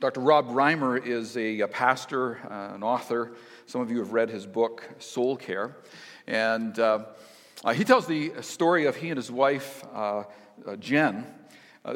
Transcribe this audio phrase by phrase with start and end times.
[0.00, 0.20] Dr.
[0.20, 3.32] Rob Reimer is a, a pastor, uh, an author.
[3.66, 5.76] Some of you have read his book, Soul Care.
[6.28, 7.06] And uh,
[7.64, 10.22] uh, he tells the story of he and his wife, uh,
[10.64, 11.26] uh, Jen.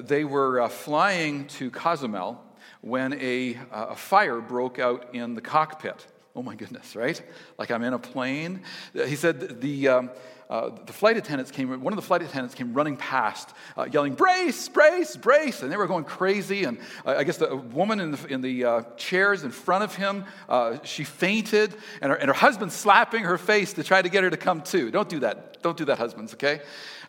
[0.01, 2.43] They were flying to Cozumel
[2.81, 6.05] when a, a fire broke out in the cockpit.
[6.35, 7.21] Oh my goodness, right?
[7.59, 8.63] Like I'm in a plane.
[8.95, 10.11] He said the, um,
[10.49, 14.15] uh, the flight attendants came, one of the flight attendants came running past, uh, yelling,
[14.15, 15.63] brace, brace, brace.
[15.63, 16.65] And they were going crazy.
[16.65, 19.95] And uh, I guess the woman in the, in the uh, chairs in front of
[19.95, 24.09] him, uh, she fainted, and her, and her husband slapping her face to try to
[24.09, 24.91] get her to come to.
[24.91, 25.63] Don't do that.
[25.63, 26.61] Don't do that, husbands, okay?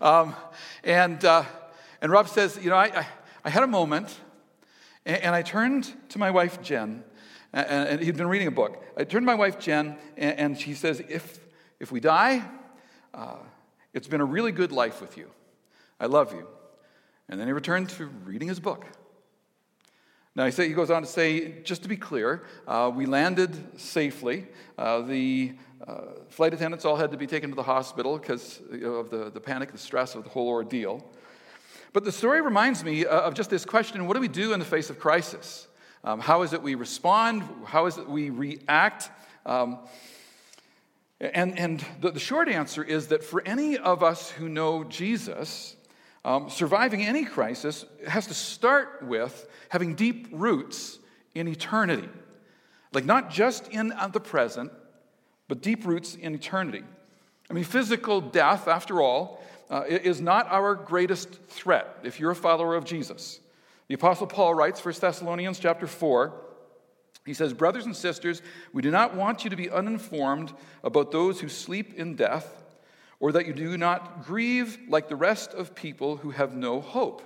[0.02, 0.36] Um,
[0.84, 3.08] and, and Rob says, You know, I, I,
[3.46, 4.18] I had a moment,
[5.06, 7.04] and, and, I turned to my wife, Jen,
[7.54, 8.84] and, he'd been reading a book.
[8.98, 11.40] I turned to my wife, Jen, and, and she says, If,
[11.80, 12.44] if we die,
[13.14, 13.38] uh,
[13.94, 15.30] It's been a really good life with you.
[16.00, 16.48] I love you.
[17.30, 18.86] And then he returned to reading his book.
[20.36, 23.80] Now, he, say, he goes on to say, just to be clear, uh, we landed
[23.80, 24.48] safely.
[24.80, 25.54] Uh, the
[25.88, 29.40] uh, flight attendants all had to be taken to the hospital because of the, the
[29.40, 31.06] panic, the stress of the whole ordeal.
[31.94, 34.60] But the story reminds me uh, of just this question what do we do in
[34.60, 35.68] the face of crisis?
[36.04, 37.44] Um, how is it we respond?
[37.66, 39.10] How is it we react?
[39.46, 39.80] Um,
[41.22, 45.76] and, and the, the, short answer is that for any of us who know Jesus,
[46.26, 51.00] um, surviving any crisis has to start with having deep roots
[51.34, 52.10] in eternity.
[52.92, 54.72] Like, not just in the present,
[55.48, 56.84] but deep roots in eternity.
[57.50, 62.36] I mean, physical death, after all, uh, is not our greatest threat if you're a
[62.36, 63.40] follower of Jesus.
[63.94, 66.34] The Apostle Paul writes, 1 Thessalonians chapter 4,
[67.28, 68.42] he says, Brothers and sisters,
[68.72, 70.52] we do not want you to be uninformed
[70.84, 72.64] about those who sleep in death,
[73.20, 77.22] or that you do not grieve like the rest of people who have no hope.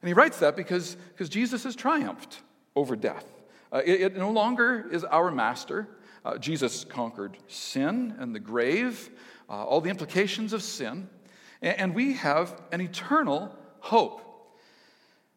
[0.00, 2.42] And he writes that because, because Jesus has triumphed
[2.76, 3.24] over death.
[3.72, 5.88] Uh, it, it, no longer is our master.
[6.24, 9.10] Uh, Jesus conquered sin and the grave,
[9.50, 11.08] uh, all the implications of sin,
[11.60, 14.28] and, and we have an eternal hope.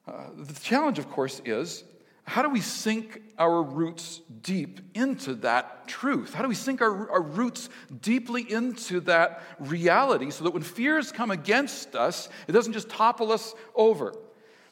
[0.08, 1.84] Uh, the challenge, of course, is
[2.26, 6.34] how do we sink our roots deep into that truth?
[6.34, 7.70] How do we sink our, our roots
[8.02, 13.32] deeply into that reality so that when fears come against us, it doesn't just topple
[13.32, 14.14] us over?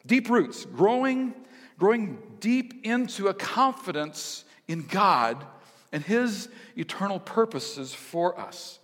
[0.06, 1.34] Deep roots, growing,
[1.78, 5.46] growing deep into a confidence in God
[5.92, 8.80] and His eternal purposes for us.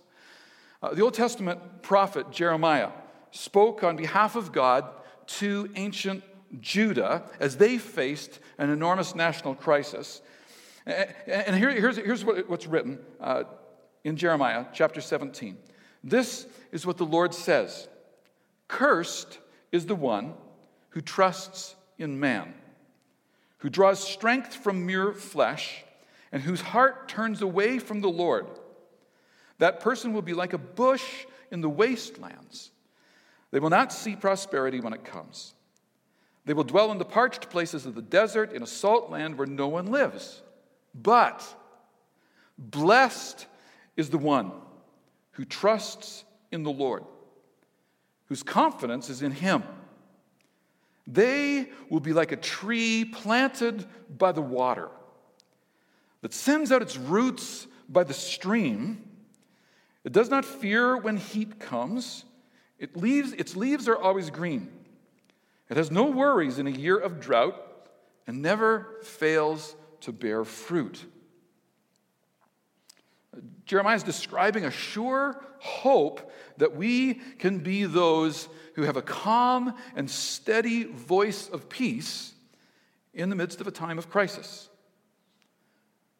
[0.80, 2.90] Uh, the Old Testament prophet Jeremiah
[3.32, 4.84] spoke on behalf of God
[5.26, 6.24] to ancient
[6.60, 10.22] Judah as they faced an enormous national crisis.
[10.86, 13.44] And here, here's, here's what's written uh,
[14.04, 15.56] in Jeremiah chapter 17.
[16.02, 17.88] This is what the Lord says
[18.68, 19.38] Cursed
[19.72, 20.34] is the one
[20.90, 22.54] who trusts in man,
[23.58, 25.84] who draws strength from mere flesh,
[26.32, 28.46] and whose heart turns away from the Lord.
[29.58, 32.70] That person will be like a bush in the wastelands.
[33.50, 35.54] They will not see prosperity when it comes.
[36.50, 39.46] They will dwell in the parched places of the desert, in a salt land where
[39.46, 40.42] no one lives.
[40.92, 41.46] But
[42.58, 43.46] blessed
[43.96, 44.50] is the one
[45.30, 47.04] who trusts in the Lord,
[48.24, 49.62] whose confidence is in Him.
[51.06, 53.86] They will be like a tree planted
[54.18, 54.88] by the water
[56.20, 59.08] that sends out its roots by the stream.
[60.02, 62.24] It does not fear when heat comes.
[62.80, 64.79] It leaves, its leaves are always green.
[65.70, 67.54] It has no worries in a year of drought
[68.26, 71.04] and never fails to bear fruit.
[73.64, 79.74] Jeremiah is describing a sure hope that we can be those who have a calm
[79.94, 82.34] and steady voice of peace
[83.14, 84.68] in the midst of a time of crisis.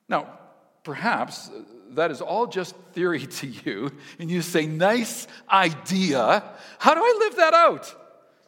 [0.08, 0.38] Now,
[0.84, 1.50] perhaps
[1.90, 3.90] that is all just theory to you,
[4.20, 6.44] and you say, nice idea.
[6.78, 7.96] How do I live that out?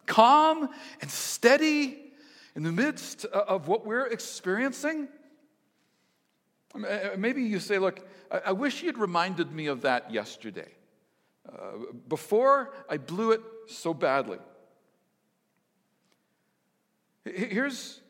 [0.06, 0.68] Calm
[1.00, 2.12] and steady
[2.54, 5.08] in the midst of what we're experiencing?
[6.74, 10.68] Uh, maybe you say, Look, I wish you'd reminded me of that yesterday,
[11.48, 11.72] uh,
[12.08, 14.38] before I blew it so badly.
[17.24, 18.00] Here's,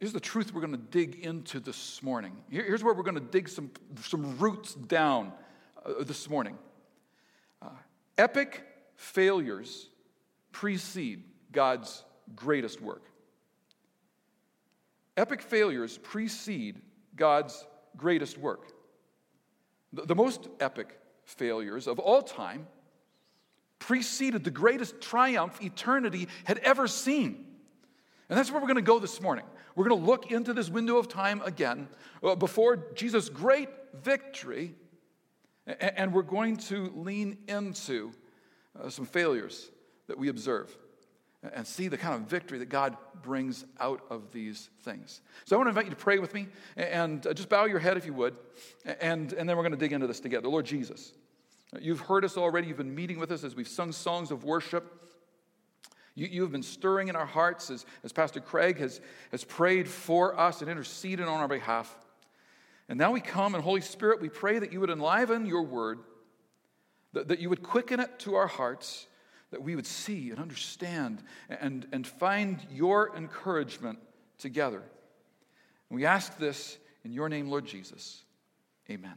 [0.00, 2.32] here's the truth we're going to dig into this morning.
[2.50, 3.70] Here's where we're going to dig some,
[4.02, 5.32] some roots down
[5.84, 6.58] uh, this morning.
[7.62, 7.68] Uh,
[8.16, 8.64] epic
[8.96, 9.90] failures
[10.50, 11.22] precede
[11.52, 12.04] God's
[12.34, 13.02] greatest work.
[15.16, 16.80] Epic failures precede
[17.16, 17.66] God's
[17.96, 18.72] greatest work.
[19.92, 22.66] The, most epic failures of all time
[23.78, 27.46] preceded the greatest triumph eternity had ever seen.
[28.28, 29.44] And that's where we're going to go this morning.
[29.74, 31.88] We're going to look into this window of time again
[32.22, 34.74] uh, before Jesus' great victory,
[35.66, 38.12] and we're going to lean into
[38.78, 39.70] uh, some failures
[40.06, 40.76] that we observe
[41.42, 45.20] and see the kind of victory that God brings out of these things.
[45.44, 47.78] So I want to invite you to pray with me and uh, just bow your
[47.78, 48.36] head if you would,
[49.00, 50.48] and, and then we're going to dig into this together.
[50.48, 51.12] Lord Jesus,
[51.80, 54.94] you've heard us already, you've been meeting with us as we've sung songs of worship.
[56.16, 59.00] You, you have been stirring in our hearts as, as Pastor Craig has,
[59.30, 61.96] has prayed for us and interceded on our behalf.
[62.88, 66.00] And now we come, and Holy Spirit, we pray that you would enliven your word,
[67.12, 69.06] that, that you would quicken it to our hearts
[69.50, 73.98] that we would see and understand and, and find your encouragement
[74.38, 74.82] together.
[75.88, 78.22] And we ask this in your name, Lord Jesus.
[78.90, 79.14] Amen.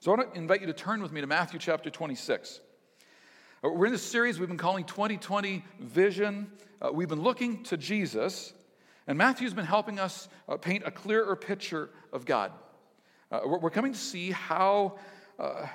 [0.00, 2.60] So I want to invite you to turn with me to Matthew chapter 26.
[3.64, 6.50] Uh, we're in this series we've been calling 2020 Vision.
[6.80, 8.52] Uh, we've been looking to Jesus,
[9.06, 12.52] and Matthew's been helping us uh, paint a clearer picture of God.
[13.32, 14.98] Uh, we're, we're coming to see how
[15.38, 15.66] uh,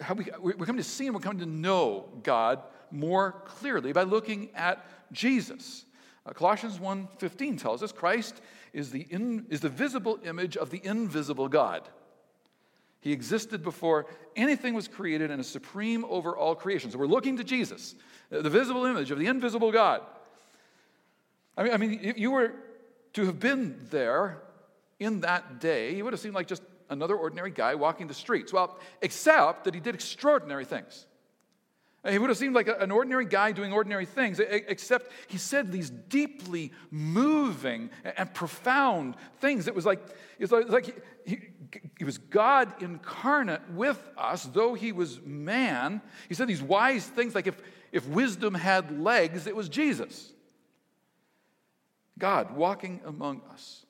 [0.00, 4.02] how we, we're coming to see and we're coming to know God more clearly by
[4.02, 5.84] looking at Jesus.
[6.26, 8.40] Uh, Colossians 1.15 tells us Christ
[8.72, 11.88] is the, in, is the visible image of the invisible God.
[13.00, 14.06] He existed before
[14.36, 16.90] anything was created and is supreme over all creation.
[16.90, 17.94] So we're looking to Jesus,
[18.30, 20.02] the visible image of the invisible God.
[21.56, 22.52] I mean, I mean, if you were
[23.14, 24.42] to have been there
[25.00, 28.52] in that day, he would have seemed like just another ordinary guy walking the streets.
[28.52, 31.06] Well, except that he did extraordinary things.
[32.08, 35.90] He would have seemed like an ordinary guy doing ordinary things, except he said these
[35.90, 39.66] deeply moving and profound things.
[39.66, 40.00] It was like,
[40.38, 40.94] it was like he,
[41.26, 41.40] he,
[41.98, 46.00] he, was God incarnate with us, though he was man.
[46.28, 47.60] He said these wise things like if,
[47.90, 50.32] if wisdom had legs, it was Jesus.
[52.16, 53.84] God walking among us.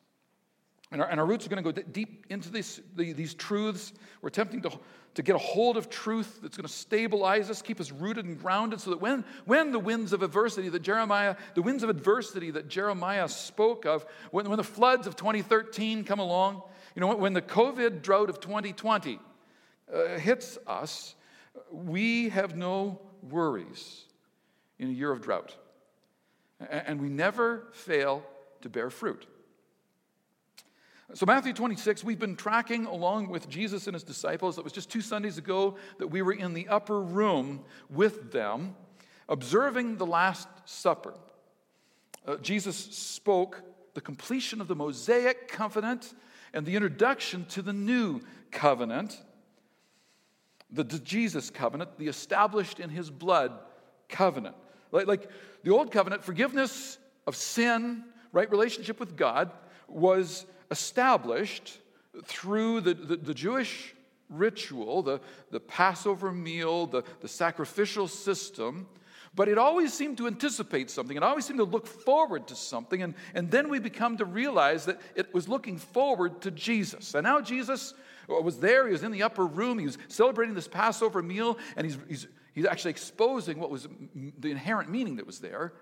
[0.90, 3.92] And our, and our roots are going to go deep into this, the, these truths.
[4.22, 4.70] We're attempting to,
[5.14, 8.38] to get a hold of truth that's going to stabilize us, keep us rooted and
[8.40, 12.50] grounded, so that when, when the winds of adversity that Jeremiah, the winds of adversity
[12.52, 16.62] that Jeremiah spoke of, when, when the floods of 2013 come along,
[16.94, 19.18] you know, when the COVID drought of 2020
[19.92, 21.14] uh, hits us,
[21.70, 24.04] we have no worries
[24.78, 25.54] in a year of drought.
[26.70, 28.24] And we never fail
[28.62, 29.26] to bear fruit.
[31.14, 34.58] So, Matthew 26, we've been tracking along with Jesus and his disciples.
[34.58, 38.76] It was just two Sundays ago that we were in the upper room with them,
[39.26, 41.14] observing the Last Supper.
[42.26, 43.62] Uh, Jesus spoke
[43.94, 46.12] the completion of the Mosaic covenant
[46.52, 48.20] and the introduction to the new
[48.50, 49.18] covenant,
[50.70, 53.52] the, Jesus covenant, the established in his blood
[54.10, 54.56] covenant.
[54.92, 55.30] Like, like
[55.62, 59.50] the old covenant, forgiveness of sin, right relationship with God
[59.88, 61.78] was established
[62.24, 63.94] through the, the, the Jewish
[64.28, 65.20] ritual, the,
[65.50, 68.86] the Passover meal, the, the sacrificial system,
[69.34, 71.16] but it always seemed to anticipate something.
[71.16, 73.02] It always seemed to look forward to something.
[73.02, 77.14] And, and then we become to realize that it was looking forward to Jesus.
[77.14, 77.94] And now Jesus
[78.26, 78.86] was there.
[78.86, 79.78] He was in the upper room.
[79.78, 81.58] He was celebrating this Passover meal.
[81.76, 83.86] And he's, he's, he's actually exposing what was
[84.38, 85.72] the inherent meaning that was there,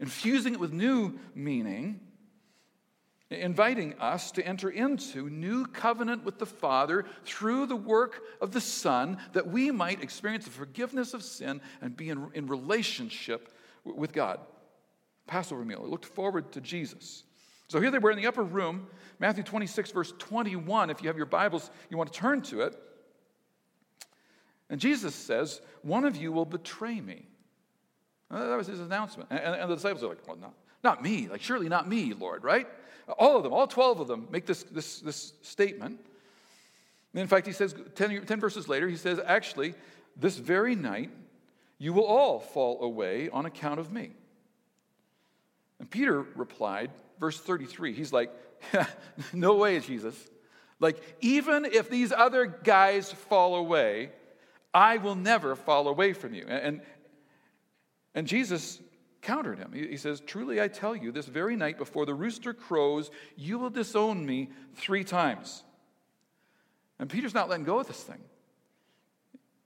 [0.00, 2.00] infusing it with new meaning
[3.30, 8.60] inviting us to enter into new covenant with the Father through the work of the
[8.60, 13.52] Son, that we might experience the forgiveness of sin and be in, in relationship
[13.84, 14.40] with God.
[15.26, 15.82] Passover meal.
[15.84, 17.24] I looked forward to Jesus.
[17.68, 18.86] So here they were in the upper room,
[19.18, 20.90] Matthew 26, verse 21.
[20.90, 22.80] If you have your Bibles, you want to turn to it.
[24.70, 27.26] And Jesus says, One of you will betray me.
[28.30, 29.30] That was his announcement.
[29.30, 30.54] And, and the disciples are like, Well, not,
[30.84, 31.28] not me.
[31.28, 32.68] Like, surely not me, Lord, right?
[33.18, 36.00] All of them, all 12 of them, make this, this, this statement.
[37.12, 39.74] And in fact, he says, 10, 10 verses later, he says, Actually,
[40.16, 41.10] this very night,
[41.78, 44.10] you will all fall away on account of me.
[45.78, 48.30] And Peter replied, verse 33, he's like,
[49.32, 50.16] No way, Jesus.
[50.80, 54.10] Like, even if these other guys fall away,
[54.74, 56.44] I will never fall away from you.
[56.48, 56.82] And,
[58.14, 58.80] and Jesus
[59.26, 59.72] countered him.
[59.72, 63.70] He says, Truly I tell you, this very night before the rooster crows, you will
[63.70, 65.64] disown me three times.
[66.98, 68.20] And Peter's not letting go of this thing.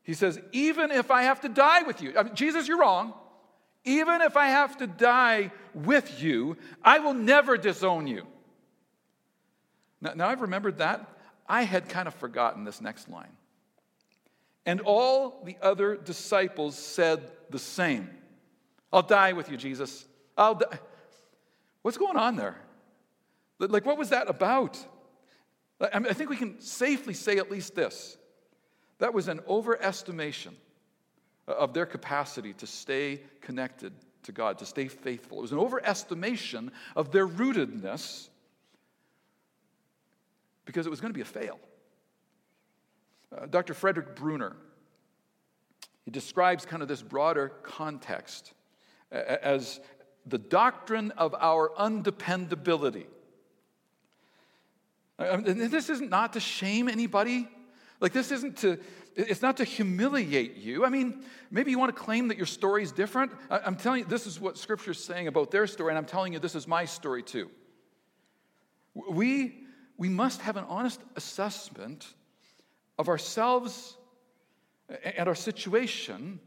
[0.03, 3.13] He says, Even if I have to die with you, I mean, Jesus, you're wrong.
[3.85, 8.27] Even if I have to die with you, I will never disown you.
[10.01, 11.07] Now, now I've remembered that.
[11.47, 13.33] I had kind of forgotten this next line.
[14.65, 18.09] And all the other disciples said the same.
[18.93, 20.07] I'll die with you, Jesus.
[20.37, 20.79] I'll die.
[21.83, 22.57] What's going on there?
[23.59, 24.79] Like, what was that about?
[25.81, 28.17] I think we can safely say at least this
[28.99, 30.53] that was an overestimation
[31.47, 33.93] of their capacity to stay connected
[34.25, 35.39] to God, to stay faithful.
[35.39, 38.29] It was an overestimation of their rootedness
[40.67, 41.59] because it was going to be a fail.
[43.37, 43.73] Uh, Dr.
[43.75, 44.55] Frederick Bruner,
[46.05, 48.53] he describes kind of this broader context
[49.11, 49.81] as
[50.27, 53.07] the doctrine of our undependability.
[55.19, 57.49] Mean, this isn't not to shame anybody.
[58.01, 58.79] Like, this isn't to,
[59.15, 60.85] it's not to humiliate you.
[60.85, 63.33] I mean, maybe you want to claim that your story is different.
[63.51, 66.33] I'm telling you, this is what Scripture is saying about their story, and I'm telling
[66.33, 67.51] you, this is my story too.
[68.95, 69.65] We,
[69.99, 72.07] we must have an honest assessment
[72.99, 73.97] of ourselves
[75.17, 76.41] and our situation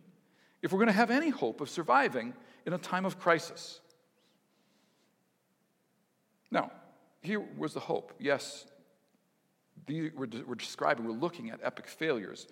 [0.63, 2.34] if we're going to have any hope of surviving
[2.65, 3.82] in a time of crisis.
[6.50, 6.72] Now,
[7.22, 8.13] here was the hope.
[8.17, 8.65] Yes,
[9.88, 12.48] we're, we're describing, we're looking at epic failures.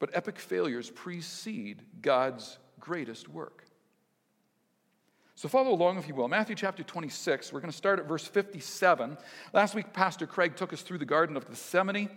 [0.00, 3.64] But epic failures precede God's greatest work.
[5.36, 6.28] So follow along if you will.
[6.28, 9.16] Matthew chapter 26, we're going to start at verse 57.
[9.52, 12.08] Last week, Pastor Craig took us through the Garden of Gethsemane.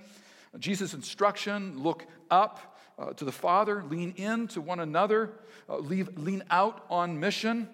[0.59, 5.31] Jesus' instruction look up uh, to the Father, lean in to one another,
[5.69, 7.69] uh, leave, lean out on mission.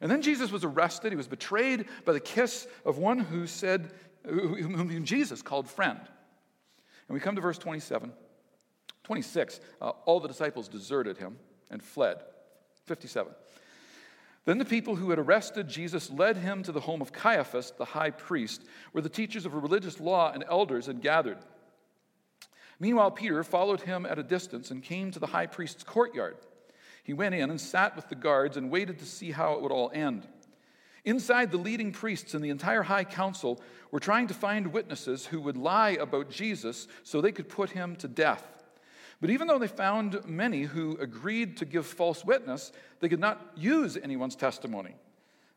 [0.00, 1.12] And then Jesus was arrested.
[1.12, 3.90] He was betrayed by the kiss of one who said,
[4.24, 6.00] whom Jesus called friend.
[7.08, 8.12] And we come to verse 27.
[9.04, 9.60] 26.
[9.80, 11.36] Uh, all the disciples deserted him
[11.70, 12.18] and fled.
[12.86, 13.32] 57.
[14.46, 17.84] Then the people who had arrested Jesus led him to the home of Caiaphas, the
[17.84, 21.38] high priest, where the teachers of religious law and elders had gathered.
[22.84, 26.36] Meanwhile, Peter followed him at a distance and came to the high priest's courtyard.
[27.02, 29.72] He went in and sat with the guards and waited to see how it would
[29.72, 30.28] all end.
[31.02, 33.58] Inside, the leading priests and the entire high council
[33.90, 37.96] were trying to find witnesses who would lie about Jesus so they could put him
[37.96, 38.46] to death.
[39.18, 43.52] But even though they found many who agreed to give false witness, they could not
[43.56, 44.94] use anyone's testimony.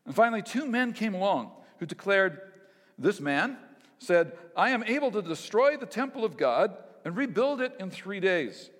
[0.06, 2.40] And finally, two men came along who declared,
[2.98, 3.58] This man
[3.98, 6.74] said, I am able to destroy the temple of God
[7.04, 8.70] and rebuild it in three days.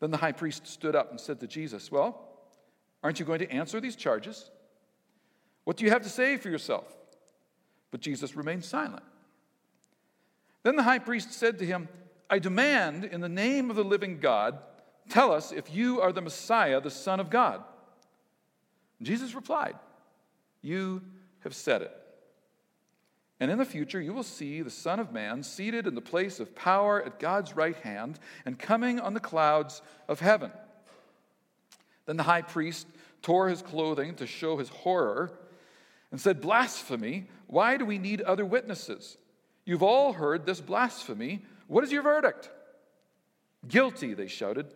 [0.00, 2.28] Then the high priest stood up and said to Jesus, Well,
[3.02, 4.50] aren't you going to answer these charges?
[5.64, 6.84] What do you have to say for yourself?
[7.90, 9.02] But Jesus remained silent.
[10.62, 11.88] Then the high priest said to him,
[12.30, 14.58] I demand, in the name of the living God,
[15.08, 17.62] tell us if you are the Messiah, the Son of God.
[19.00, 19.76] Jesus replied,
[20.60, 21.02] You
[21.40, 21.97] have said it.
[23.40, 26.40] And in the future, you will see the Son of Man seated in the place
[26.40, 30.50] of power at God's right hand and coming on the clouds of heaven.
[32.06, 32.86] Then the high priest
[33.22, 35.32] tore his clothing to show his horror
[36.10, 37.26] and said, Blasphemy!
[37.46, 39.16] Why do we need other witnesses?
[39.64, 41.44] You've all heard this blasphemy.
[41.66, 42.50] What is your verdict?
[43.66, 44.66] Guilty, they shouted.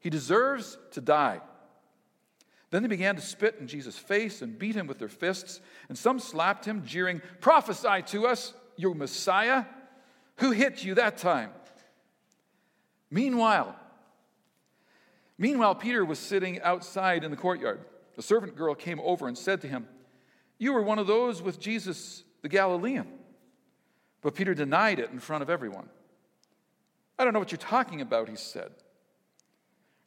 [0.00, 1.40] He deserves to die.
[2.72, 5.60] Then they began to spit in Jesus' face and beat him with their fists,
[5.90, 9.66] and some slapped him, jeering, Prophesy to us, you Messiah.
[10.38, 11.50] Who hit you that time?
[13.10, 13.76] Meanwhile,
[15.36, 17.80] meanwhile, Peter was sitting outside in the courtyard.
[18.16, 19.86] A servant girl came over and said to him,
[20.62, 23.06] you were one of those with Jesus the Galilean.
[24.22, 25.88] But Peter denied it in front of everyone.
[27.18, 28.70] I don't know what you're talking about, he said.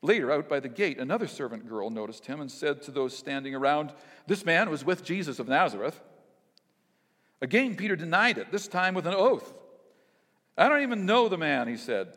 [0.05, 3.55] Later, out by the gate, another servant girl noticed him and said to those standing
[3.55, 3.91] around,
[4.27, 5.99] This man was with Jesus of Nazareth.
[7.41, 9.51] Again, Peter denied it, this time with an oath.
[10.55, 12.15] I don't even know the man, he said.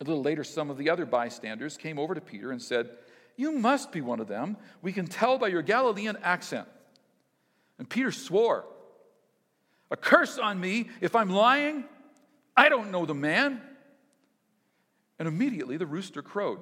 [0.00, 2.90] A little later, some of the other bystanders came over to Peter and said,
[3.36, 4.58] You must be one of them.
[4.82, 6.68] We can tell by your Galilean accent.
[7.78, 8.66] And Peter swore,
[9.90, 11.84] A curse on me if I'm lying.
[12.54, 13.62] I don't know the man.
[15.20, 16.58] And immediately the rooster crowed.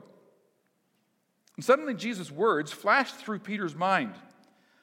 [1.57, 4.13] And suddenly Jesus' words flashed through Peter's mind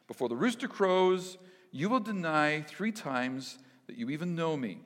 [0.08, 1.38] Before the rooster crows,
[1.72, 4.80] you will deny three times that you even know me.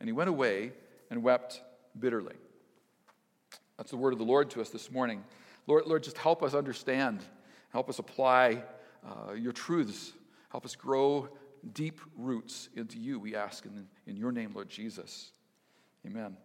[0.00, 0.72] And he went away
[1.10, 1.62] and wept
[1.96, 2.34] bitterly.
[3.76, 5.22] That's the word of the Lord to us this morning.
[5.68, 7.20] Lord, Lord just help us understand,
[7.70, 8.64] help us apply
[9.06, 10.12] uh, your truths
[10.50, 11.28] Help us grow
[11.72, 15.32] deep roots into you, we ask in, in your name, Lord Jesus.
[16.06, 16.36] Amen.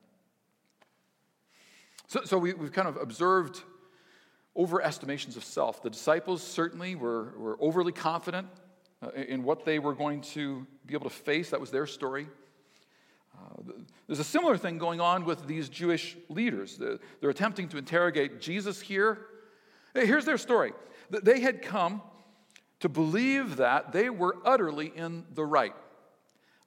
[2.13, 3.63] So, so we, have kind of observed
[4.55, 5.81] overestimations of self.
[5.81, 8.49] The disciples certainly were, were overly confident
[9.01, 11.49] uh, in what they were going to be able to face.
[11.49, 12.27] That was their story.
[13.35, 13.63] Uh,
[14.05, 16.79] there's a similar thing going on with these Jewish leaders.
[17.19, 19.17] They're attempting to interrogate Jesus here.
[19.95, 20.73] Here's their story.
[21.09, 22.03] They had come
[22.81, 25.73] to believe that they were utterly in the right.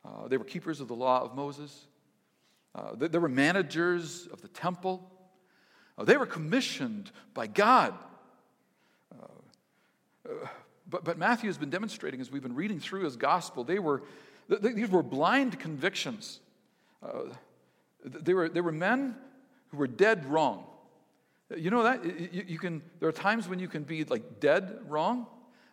[0.04, 1.86] Uh, they were keepers of the law of Moses,
[2.74, 5.08] uh, they, they, were managers of the temple,
[5.98, 7.94] uh, they were commissioned by God.
[9.12, 9.24] Uh,
[10.28, 10.46] uh,
[10.88, 14.02] but, but Matthew has been demonstrating as we've been reading through his gospel, they were,
[14.48, 16.40] they, these were blind convictions.
[17.02, 17.24] Uh,
[18.04, 19.16] they, were, they were men
[19.68, 20.64] who were dead wrong.
[21.56, 22.04] You know that?
[22.04, 25.26] You, you, can, there are times when you can be like dead wrong.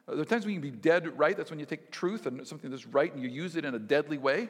[0.07, 1.35] Uh, there are times when you can be dead right.
[1.35, 3.79] That's when you take truth and something that's right and you use it in a
[3.79, 4.49] deadly way.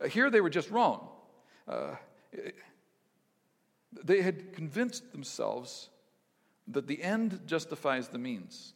[0.00, 1.08] Uh, here they were just wrong.
[1.68, 1.94] Uh,
[4.04, 5.88] they had convinced themselves
[6.68, 8.74] that the end justifies the means.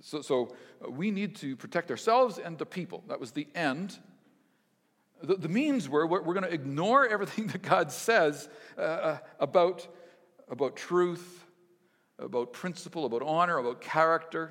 [0.00, 0.54] So, so
[0.84, 3.04] uh, we need to protect ourselves and the people.
[3.08, 3.98] That was the end.
[5.22, 9.86] The, the means were we're, going to ignore everything that God says uh, uh, about
[10.48, 11.46] about truth,
[12.18, 14.50] about principle, about honor, about character,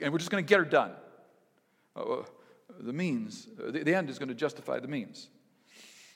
[0.00, 0.92] and we're just going to get her done.
[1.96, 2.22] Uh,
[2.78, 5.28] the means, the, the end is going to justify the means.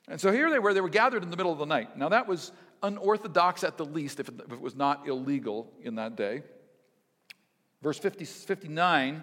[0.08, 1.96] And so here they were, they were gathered in the middle of the night.
[1.96, 5.96] Now that was unorthodox at the least, if it, if it was not illegal in
[5.96, 6.42] that day.
[7.82, 9.22] Verse 50, 59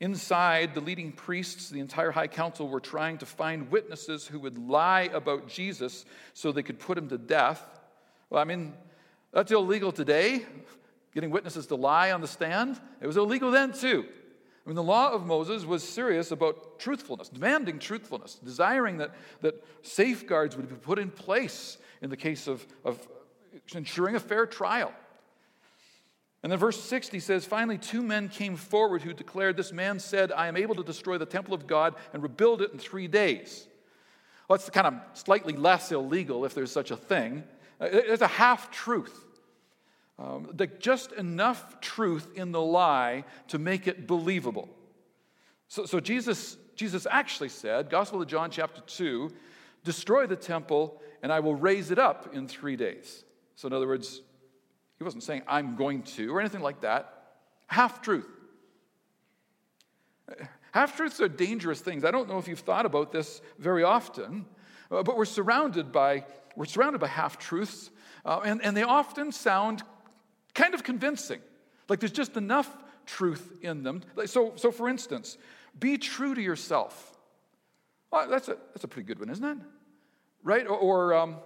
[0.00, 4.56] Inside, the leading priests, the entire high council, were trying to find witnesses who would
[4.56, 7.62] lie about Jesus so they could put him to death.
[8.30, 8.72] Well, I mean,
[9.30, 10.46] that's illegal today,
[11.14, 12.80] getting witnesses to lie on the stand.
[13.02, 14.06] It was illegal then, too.
[14.64, 19.64] I mean, the law of Moses was serious about truthfulness, demanding truthfulness, desiring that, that
[19.82, 23.08] safeguards would be put in place in the case of, of
[23.74, 24.92] ensuring a fair trial.
[26.42, 30.32] And then verse 60 says, Finally, two men came forward who declared, This man said,
[30.32, 33.66] I am able to destroy the temple of God and rebuild it in three days.
[34.48, 37.44] Well, that's kind of slightly less illegal if there's such a thing.
[37.80, 39.26] Uh, it's a half truth.
[40.20, 44.68] Um, just enough truth in the lie to make it believable.
[45.68, 49.32] So, so Jesus, Jesus actually said, Gospel of John, chapter 2,
[49.82, 53.24] destroy the temple and I will raise it up in three days.
[53.56, 54.20] So, in other words,
[54.98, 57.36] he wasn't saying, I'm going to, or anything like that.
[57.66, 58.28] Half truth.
[60.72, 62.04] Half truths are dangerous things.
[62.04, 64.44] I don't know if you've thought about this very often,
[64.90, 66.24] uh, but we're surrounded by
[66.56, 67.90] we're surrounded by half truths,
[68.24, 69.82] uh, and, and they often sound
[70.54, 71.40] kind of convincing.
[71.88, 72.70] Like there's just enough
[73.06, 74.02] truth in them.
[74.26, 75.38] So, so for instance,
[75.78, 77.18] be true to yourself.
[78.10, 79.58] Well, that's, a, that's a pretty good one, isn't it?
[80.42, 80.66] Right?
[80.66, 81.36] Or, or um,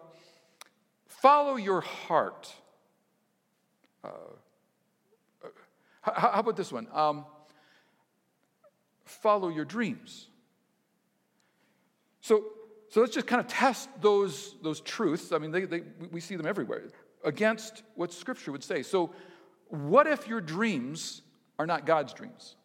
[1.07, 2.53] follow your heart.
[4.03, 4.09] Uh,
[5.45, 5.49] uh
[6.03, 6.87] how, how, about this one?
[6.93, 7.25] Um,
[9.05, 10.29] follow your dreams.
[12.21, 12.45] So,
[12.89, 15.33] so let's just kind of test those, those truths.
[15.33, 16.83] I mean, they, they, we see them everywhere
[17.25, 18.83] against what Scripture would say.
[18.83, 19.13] So,
[19.69, 21.23] what if your dreams
[21.59, 22.57] are not God's dreams?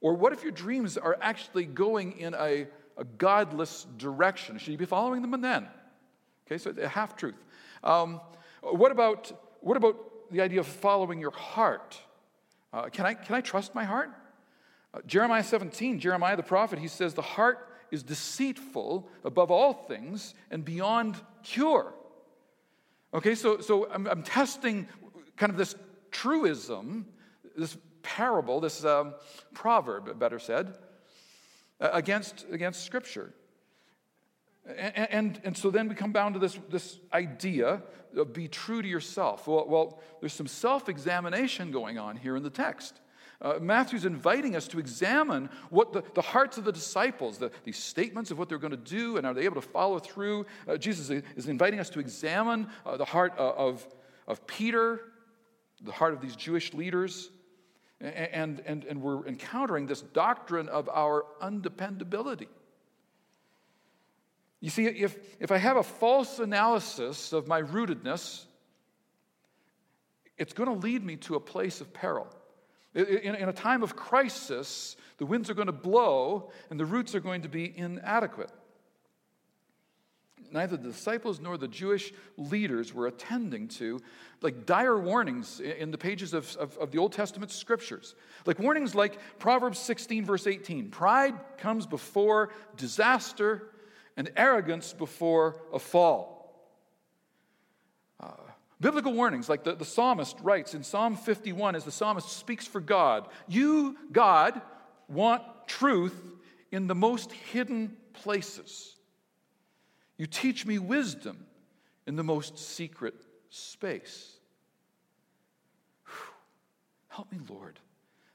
[0.00, 2.66] Or what if your dreams are actually going in a,
[2.98, 4.58] a godless direction?
[4.58, 5.66] Should you be following them and then?
[6.46, 7.42] Okay, so a half truth.
[7.82, 8.20] Um,
[8.60, 9.96] what, about, what about
[10.30, 11.98] the idea of following your heart?
[12.72, 14.10] Uh, can, I, can I trust my heart?
[14.92, 20.34] Uh, Jeremiah 17, Jeremiah the prophet, he says, The heart is deceitful above all things
[20.50, 21.94] and beyond cure.
[23.14, 24.88] Okay, so, so I'm, I'm testing
[25.36, 25.76] kind of this
[26.10, 27.06] truism,
[27.56, 29.14] this parable, this um,
[29.54, 30.76] proverb, better said,
[31.78, 33.32] against, against Scripture.
[34.66, 37.82] And, and, and, so then we come down to this, this idea
[38.16, 39.46] of be true to yourself.
[39.46, 43.00] Well, well there's some self examination going on here in the text.
[43.44, 47.76] Uh, Matthew's inviting us to examine what the, the hearts of the disciples, the, these
[47.76, 50.46] statements of what they're going to do, and are they able to follow through.
[50.66, 53.86] Uh, Jesus is inviting us to examine uh, the heart uh, of,
[54.26, 55.12] of Peter,
[55.82, 57.30] the heart of these Jewish leaders.
[58.00, 62.48] And, and, and we're encountering this doctrine of our undependability.
[64.60, 68.44] You see, if, if I have a false analysis of my rootedness,
[70.38, 72.26] it's going to lead me to a place of peril.
[72.94, 77.14] In, in a time of crisis, the winds are going to blow and the roots
[77.14, 78.50] are going to be inadequate.
[80.52, 83.98] Neither the disciples nor the Jewish leaders were attending to
[84.40, 88.14] like dire warnings in the pages of, of, of the Old Testament scriptures.
[88.46, 93.70] Like warnings like Proverbs 16, verse 18 pride comes before disaster
[94.16, 96.33] and arrogance before a fall.
[98.80, 102.80] Biblical warnings, like the, the psalmist writes in Psalm 51, as the psalmist speaks for
[102.80, 104.60] God You, God,
[105.08, 106.20] want truth
[106.72, 108.96] in the most hidden places.
[110.16, 111.46] You teach me wisdom
[112.06, 113.14] in the most secret
[113.48, 114.36] space.
[116.06, 116.34] Whew.
[117.08, 117.78] Help me, Lord.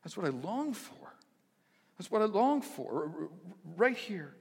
[0.03, 1.13] That's what I long for.
[1.97, 3.29] That's what I long for,
[3.75, 4.33] right here,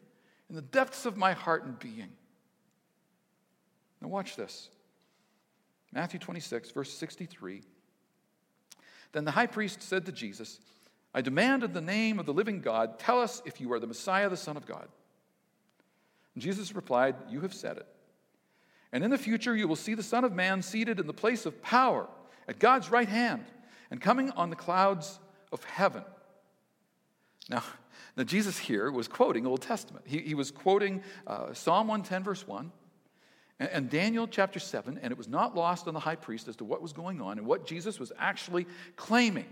[0.49, 2.11] in the depths of my heart and being.
[4.01, 4.71] Now, watch this
[5.93, 7.63] Matthew 26, verse 63.
[9.13, 10.61] Then the high priest said to Jesus,
[11.15, 13.87] I demand in the name of the living God, tell us if you are the
[13.87, 14.89] Messiah, the Son of God.
[16.35, 17.87] And Jesus replied, You have said it.
[18.93, 21.47] And in the future, you will see the Son of Man seated in the place
[21.47, 22.07] of power
[22.47, 23.45] at God's right hand
[23.91, 25.19] and coming on the clouds
[25.53, 26.05] of heaven.
[27.49, 27.63] Now,
[28.17, 30.05] now Jesus here was quoting Old Testament.
[30.07, 32.71] He, he was quoting uh, Psalm 110, verse 1,
[33.61, 36.65] and, Daniel chapter 7, and it was not lost on the high priest as to
[36.65, 39.49] what was going on and what Jesus was actually claiming.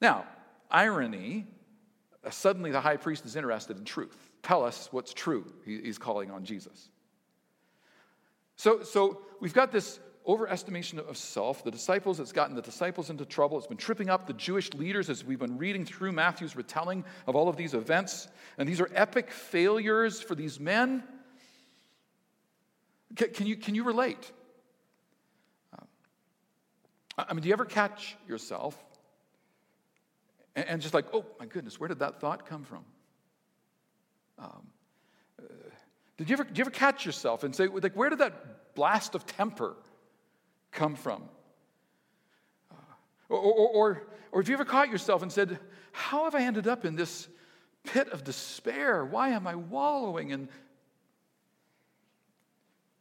[0.00, 0.26] Now,
[0.70, 1.46] irony,
[2.24, 4.30] uh, suddenly the high priest is interested in truth.
[4.42, 6.88] Tell us what's true, he, he's calling on Jesus.
[8.56, 11.62] So, so we've got this overestimation of self.
[11.64, 13.58] The disciples, it's gotten the disciples into trouble.
[13.58, 17.36] It's been tripping up the Jewish leaders as we've been reading through Matthew's retelling of
[17.36, 18.28] all of these events.
[18.58, 21.02] And these are epic failures for these men.
[23.16, 24.32] Can, can you, can you relate?
[25.72, 25.84] Uh,
[27.16, 28.82] I mean, do you ever catch yourself
[30.56, 32.84] and, and, just like, oh my goodness, where did that thought come from?
[34.38, 34.66] Um,
[35.38, 35.44] uh,
[36.16, 39.14] did you ever, did you ever catch yourself and say, like, where did that blast
[39.14, 39.76] of temper
[40.72, 41.22] come from?
[42.70, 42.74] Uh,
[43.28, 45.58] or, or, or, or have you ever caught yourself and said,
[45.92, 47.28] How have I ended up in this
[47.84, 49.04] pit of despair?
[49.04, 50.48] Why am I wallowing in.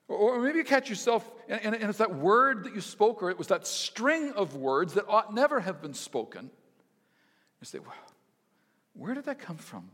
[0.07, 3.47] Or maybe you catch yourself, and, it's that word that you spoke, or it was
[3.47, 6.51] that string of words that ought never have been spoken.
[7.61, 7.93] You say, well,
[8.93, 9.89] where did that come from?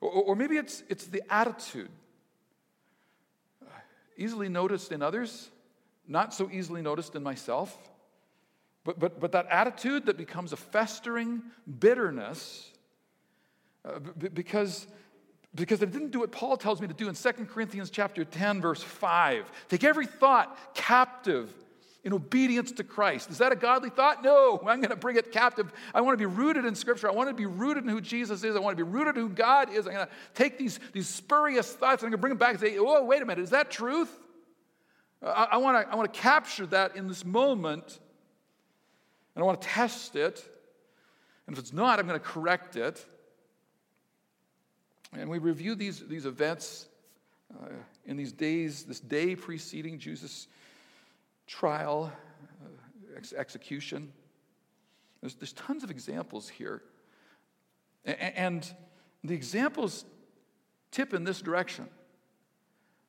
[0.00, 1.90] Or, or maybe it's, it's the attitude
[4.16, 5.50] easily noticed in others,
[6.06, 7.76] not so easily noticed in myself.
[8.84, 11.42] But, but, but that attitude that becomes a festering
[11.78, 12.70] bitterness
[13.84, 14.86] uh, b- because,
[15.54, 18.60] because it didn't do what Paul tells me to do in 2 Corinthians chapter 10,
[18.60, 19.50] verse 5.
[19.68, 21.52] Take every thought captive
[22.04, 23.30] in obedience to Christ.
[23.30, 24.22] Is that a godly thought?
[24.22, 25.72] No, I'm going to bring it captive.
[25.94, 27.08] I want to be rooted in Scripture.
[27.08, 28.56] I want to be rooted in who Jesus is.
[28.56, 29.86] I want to be rooted in who God is.
[29.86, 32.50] I'm going to take these, these spurious thoughts and I'm going to bring them back
[32.50, 34.10] and say, oh, wait a minute, is that truth?
[35.22, 37.98] I, I, want to, I want to capture that in this moment
[39.34, 40.44] and I want to test it.
[41.46, 43.04] And if it's not, I'm going to correct it.
[45.12, 46.88] And we review these, these events
[47.54, 47.68] uh,
[48.04, 50.48] in these days, this day preceding Jesus'
[51.46, 52.12] trial,
[52.62, 54.12] uh, ex- execution.
[55.20, 56.82] There's, there's tons of examples here.
[58.06, 58.70] A- and
[59.24, 60.04] the examples
[60.90, 61.88] tip in this direction.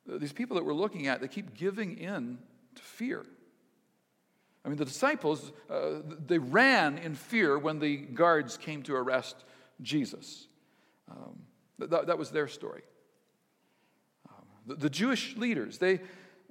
[0.06, 2.38] These people that we're looking at, they keep giving in
[2.74, 3.24] to fear.
[4.64, 9.44] I mean, the disciples, uh, they ran in fear when the guards came to arrest
[9.82, 10.48] Jesus.
[11.10, 11.38] Um,
[11.88, 12.82] that, that was their story.
[14.28, 16.00] Um, the, the Jewish leaders, they,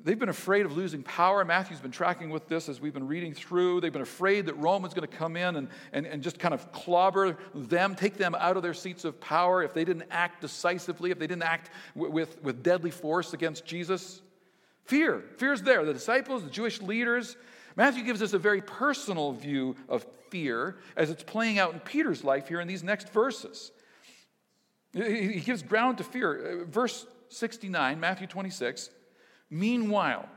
[0.03, 1.43] They've been afraid of losing power.
[1.43, 3.81] Matthew's been tracking with this as we've been reading through.
[3.81, 6.53] They've been afraid that Rome was going to come in and, and, and just kind
[6.53, 10.41] of clobber them, take them out of their seats of power if they didn't act
[10.41, 14.21] decisively, if they didn't act w- with, with deadly force against Jesus.
[14.85, 15.23] Fear.
[15.37, 15.83] Fear's there.
[15.83, 17.35] The disciples, the Jewish leaders.
[17.75, 22.23] Matthew gives us a very personal view of fear as it's playing out in Peter's
[22.23, 23.71] life here in these next verses.
[24.93, 26.65] He gives ground to fear.
[26.67, 28.89] Verse 69, Matthew 26.
[29.49, 30.27] Meanwhile,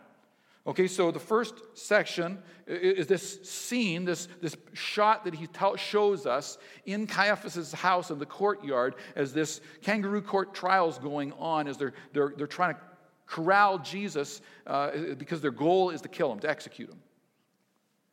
[0.67, 6.59] okay, so the first section is this scene, this, this shot that he shows us
[6.87, 11.77] in Caiaphas' house in the courtyard as this kangaroo court trial is going on, as
[11.77, 12.81] they're, they're, they're trying to
[13.27, 17.01] corral Jesus uh, because their goal is to kill him, to execute him.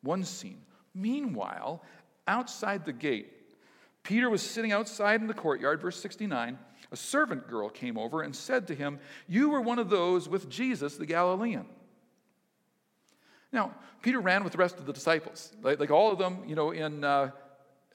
[0.02, 0.62] One scene.
[0.94, 1.84] Meanwhile,
[2.28, 3.34] outside the gate,
[4.04, 6.58] Peter was sitting outside in the courtyard, verse 69
[6.92, 10.50] a servant girl came over and said to him, You were one of those with
[10.50, 11.66] Jesus the Galilean.
[13.52, 16.56] Now, Peter ran with the rest of the disciples, like, like all of them, you
[16.56, 17.32] know, in uh,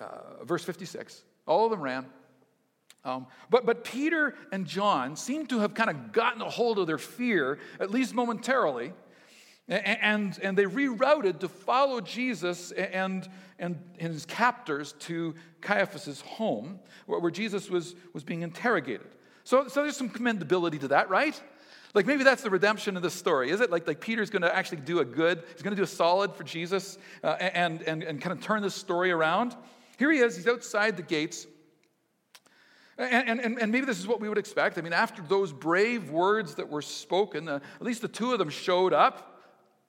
[0.01, 1.23] uh, verse 56.
[1.47, 2.07] All of them ran.
[3.05, 6.87] Um, but, but Peter and John seem to have kind of gotten a hold of
[6.87, 8.93] their fear, at least momentarily,
[9.69, 17.31] and, and they rerouted to follow Jesus and, and his captors to Caiaphas' home, where
[17.31, 19.07] Jesus was, was being interrogated.
[19.45, 21.41] So, so there's some commendability to that, right?
[21.95, 23.71] Like maybe that's the redemption of this story, is it?
[23.71, 26.35] Like, like Peter's going to actually do a good, he's going to do a solid
[26.35, 29.55] for Jesus uh, and, and, and kind of turn this story around.
[29.99, 31.47] Here he is, he's outside the gates.
[32.99, 34.79] And, and, and maybe this is what we would expect.
[34.79, 38.39] I mean, after those brave words that were spoken, uh, at least the two of
[38.39, 39.34] them showed up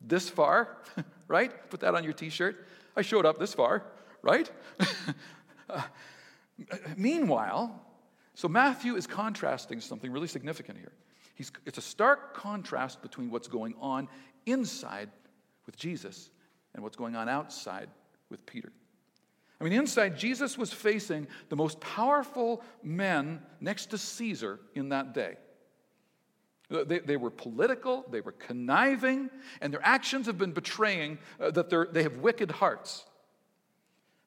[0.02, 0.78] this far,
[1.28, 1.70] right?
[1.70, 2.68] Put that on your t shirt.
[2.96, 3.84] I showed up this far,
[4.22, 4.50] right?
[5.70, 5.82] uh,
[6.96, 7.82] meanwhile,
[8.34, 10.92] so Matthew is contrasting something really significant here.
[11.36, 14.08] He's, it's a stark contrast between what's going on
[14.46, 15.10] inside
[15.66, 16.30] with Jesus
[16.74, 17.90] and what's going on outside
[18.30, 18.72] with Peter.
[19.60, 25.14] I mean, inside, Jesus was facing the most powerful men next to Caesar in that
[25.14, 25.38] day.
[26.70, 29.30] They, they were political, they were conniving,
[29.62, 33.06] and their actions have been betraying uh, that they have wicked hearts.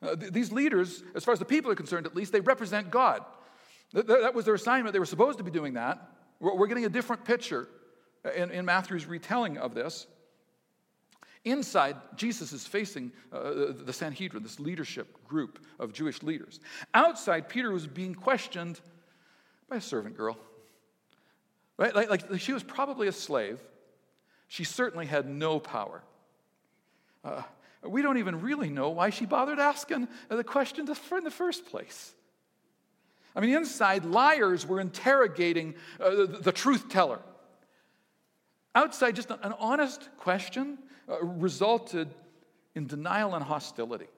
[0.01, 2.91] Uh, th- these leaders, as far as the people are concerned at least, they represent
[2.91, 3.25] God.
[3.93, 4.93] Th- that was their assignment.
[4.93, 5.99] They were supposed to be doing that.
[6.39, 7.69] We're, we're getting a different picture
[8.37, 10.07] in, in Matthew's retelling of this.
[11.45, 16.61] Inside, Jesus is facing uh, the Sanhedrin, this leadership group of Jewish leaders.
[16.95, 18.81] Outside, Peter was being questioned
[19.69, 20.37] by a servant girl.
[21.79, 21.95] Right?
[21.95, 23.59] Like, like she was probably a slave.
[24.49, 26.03] She certainly had no power.
[27.25, 27.43] Uh,
[27.83, 32.13] we don't even really know why she bothered asking the question in the first place.
[33.37, 37.21] I mean, inside, liars were interrogating uh, the, the, truth teller.
[38.75, 42.09] Outside, just an honest question uh, resulted
[42.75, 44.09] in denial and hostility.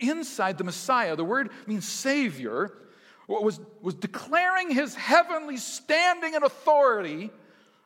[0.00, 2.72] Inside, the Messiah, the word means Savior,
[3.28, 7.30] was, was declaring his heavenly standing and authority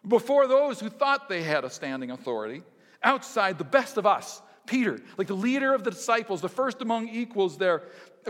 [0.07, 2.63] before those who thought they had a standing authority.
[3.03, 7.09] Outside, the best of us, Peter, like the leader of the disciples, the first among
[7.09, 7.83] equals there.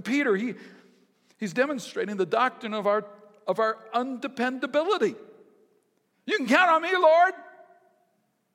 [0.03, 0.55] Peter, he,
[1.39, 3.05] he's demonstrating the doctrine of our,
[3.47, 5.15] of our undependability.
[6.25, 7.35] You can count on me, Lord.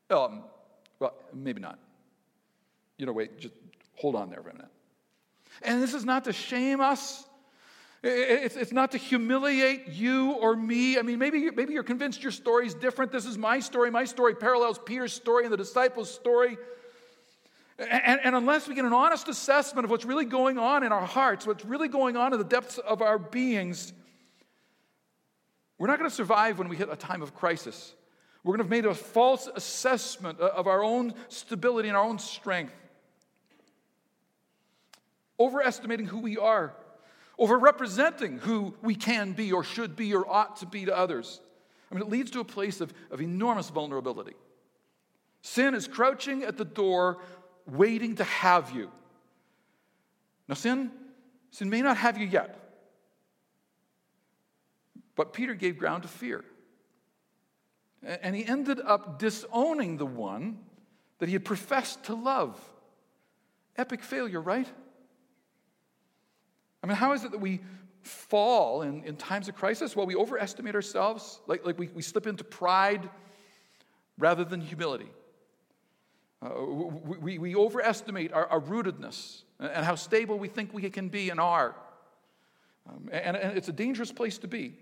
[0.10, 0.43] Um,
[1.00, 1.78] well, maybe not.
[2.98, 3.54] You know, wait, just
[3.96, 4.72] hold on there for a minute.
[5.62, 7.27] And this is not to shame us.
[8.04, 11.00] It's, it's not to humiliate you or me.
[11.00, 13.12] I mean, maybe, maybe you're convinced your story is different.
[13.12, 13.90] This is my story.
[13.90, 16.58] My story parallels Peter's story and the disciples' story.
[17.80, 21.06] And, and, unless we get an honest assessment of what's really going on in our
[21.06, 23.94] hearts, what's really going on in the depths of our beings,
[25.78, 27.94] we're not going to survive when we hit a time of crisis.
[28.44, 32.18] We're going to have made a false assessment of our own stability and our own
[32.18, 32.74] strength,
[35.40, 36.74] overestimating who we are
[37.38, 41.39] over representing who we can be or should be or ought to be to others.
[41.91, 44.34] I mean, it leads to a place of, of enormous vulnerability.
[45.41, 47.19] Sin is crouching at the door,
[47.65, 48.91] waiting to have you.
[50.47, 50.91] Now, sin,
[51.52, 52.60] sin may not have you yet,
[55.15, 56.43] but Peter gave ground to fear.
[58.04, 60.60] And he ended up disowning the one
[61.19, 62.60] that he had professed to love.
[63.76, 64.67] Epic failure, right?
[66.88, 67.60] I mean, how is it that we
[68.02, 69.93] fall in, in times of crisis?
[69.93, 73.10] Well, we overestimate ourselves, like, like we, we slip into pride
[74.17, 75.10] rather than humility.
[76.41, 76.63] Uh,
[77.19, 81.41] we, we overestimate our, our, rootedness and how stable we think we can be and
[81.41, 81.76] are.
[82.88, 84.76] Um, and, and it's a dangerous place to be.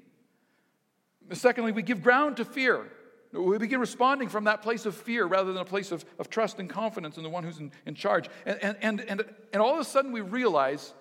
[1.31, 2.85] Secondly, we give ground to fear.
[3.31, 6.59] We begin responding from that place of fear rather than a place of, of trust
[6.59, 8.29] and confidence in the one who's in, in charge.
[8.45, 10.93] And, and, and, and, and all of a sudden we realize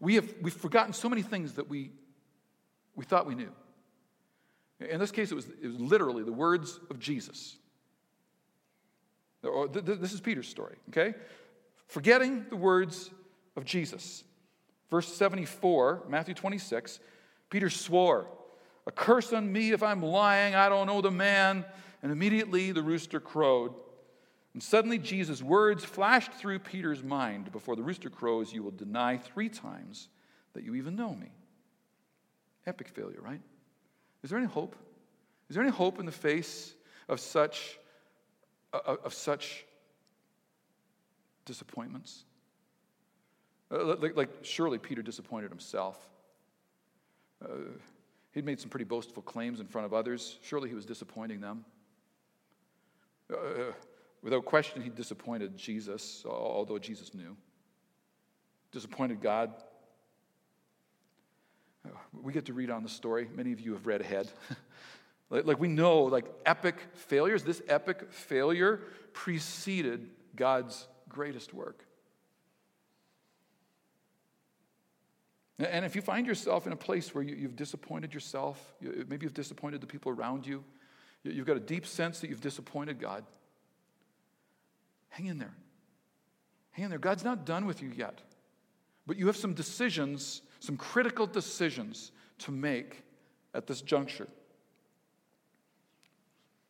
[0.00, 1.92] we have, we've forgotten so many things that we,
[2.96, 3.52] we thought we knew.
[4.80, 7.56] In this case, it was, it was literally the words of Jesus.
[9.42, 11.14] This is Peter's story, okay?
[11.86, 13.10] Forgetting the words
[13.56, 14.24] of Jesus.
[14.90, 17.00] Verse 74, Matthew 26,
[17.50, 18.26] Peter swore,
[18.86, 21.64] A curse on me if I'm lying, I don't know the man.
[22.02, 23.74] And immediately the rooster crowed.
[24.52, 29.16] And suddenly Jesus' words flashed through Peter's mind Before the rooster crows, you will deny
[29.16, 30.08] three times
[30.54, 31.30] that you even know me.
[32.66, 33.40] Epic failure, right?
[34.22, 34.76] Is there any hope?
[35.48, 36.74] Is there any hope in the face
[37.08, 37.78] of such,
[38.72, 39.64] uh, of such
[41.44, 42.24] disappointments?
[43.72, 45.96] Uh, like, like, surely Peter disappointed himself.
[47.42, 47.70] Uh,
[48.32, 50.38] he'd made some pretty boastful claims in front of others.
[50.42, 51.64] Surely he was disappointing them.
[53.32, 53.72] Uh,
[54.22, 57.36] Without question, he disappointed Jesus, although Jesus knew.
[58.72, 59.52] Disappointed God.
[61.84, 61.90] Uh,
[62.22, 63.28] we get to read on the story.
[63.34, 64.30] Many of you have read ahead.
[65.30, 68.80] like, we know, like epic failures, this epic failure
[69.12, 71.84] preceded God's greatest work.
[75.58, 79.34] And if you find yourself in a place where you, have disappointed yourself, maybe you've
[79.34, 80.64] disappointed the people around you,
[81.22, 83.24] you've got a deep sense that you've disappointed God.
[85.10, 85.54] Hang in there.
[86.70, 86.98] Hang in there.
[86.98, 88.20] God's not done with you yet.
[89.06, 93.02] But you have some decisions, some critical decisions to make
[93.54, 94.28] at this juncture.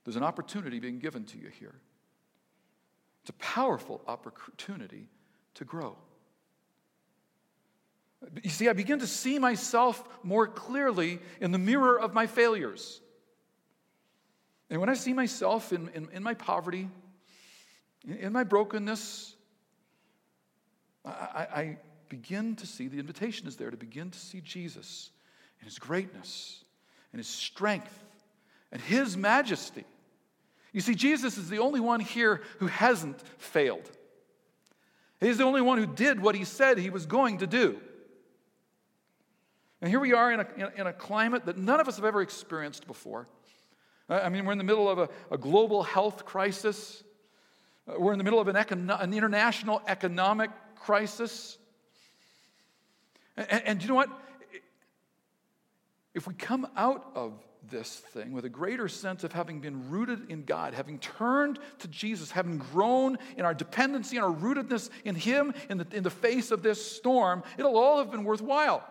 [0.05, 1.75] There's an opportunity being given to you here.
[3.23, 5.09] It's a powerful opportunity
[5.55, 5.97] to grow.
[8.43, 13.01] You see, I begin to see myself more clearly in the mirror of my failures.
[14.69, 16.89] And when I see myself in, in, in my poverty,
[18.07, 19.35] in, my brokenness,
[21.05, 25.11] I, I, begin to see the invitation is there to begin to see Jesus
[25.61, 26.65] and his greatness
[27.13, 27.97] and his strength
[28.73, 29.85] and his majesty.
[30.73, 33.89] You see, Jesus is the only one here who hasn't failed.
[35.21, 37.81] He's the only one who did what he said he was going to do.
[39.81, 42.23] And here we are in a, in a climate that none of us have ever
[42.23, 43.29] experienced before.
[44.09, 47.03] I mean, we're in the middle of a, a global health crisis.
[47.89, 51.59] Uh, we're in the middle of an, an international economic crisis.
[53.37, 54.11] And, and you know what?
[56.15, 57.35] If we come out of
[57.69, 61.89] this thing with a greater sense of having been rooted in God, having turned to
[61.89, 66.11] Jesus, having grown in our dependency and our rootedness in Him in the, in the
[66.11, 68.83] face of this storm, it'll all have been worthwhile.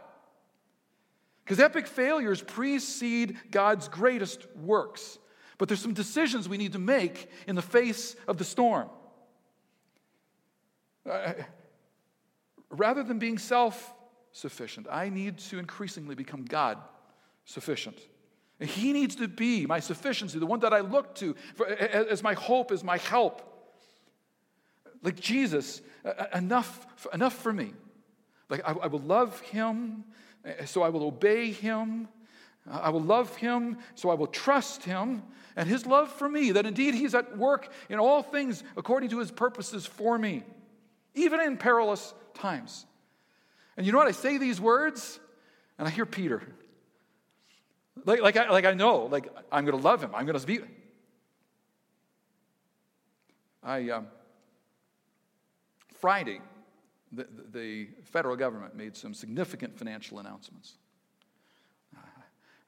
[1.44, 5.18] Because epic failures precede God's greatest works.
[5.60, 8.90] But there's some decisions we need to make in the face of the storm.
[12.72, 13.94] Rather than being self
[14.32, 16.80] sufficient, I need to increasingly become God
[17.46, 18.00] sufficient.
[18.60, 22.34] He needs to be my sufficiency, the one that I look to for, as my
[22.34, 23.46] hope, as my help.
[25.04, 25.82] Like Jesus,
[26.34, 27.74] enough, enough for me.
[28.50, 30.06] Like I, I will love him
[30.66, 32.08] so I will obey him.
[32.70, 35.24] I will love him, so I will trust him,
[35.56, 39.20] and his love for me, that indeed he's at work in all things according to
[39.20, 40.44] his purposes for me,
[41.16, 42.86] even in perilous times.
[43.78, 44.08] And you know what?
[44.08, 45.20] I say these words,
[45.78, 46.44] and I hear Peter.
[48.06, 50.12] Like, like, I, like I know, like I'm going to love him.
[50.14, 50.60] I'm going to be.
[53.64, 54.08] I, um,
[55.96, 56.42] Friday,
[57.12, 60.78] the, the federal government made some significant financial announcements.